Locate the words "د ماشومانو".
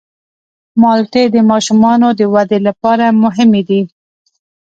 1.35-2.07